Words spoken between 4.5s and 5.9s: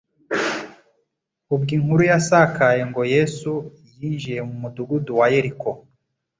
mudugudu wa Yeriko.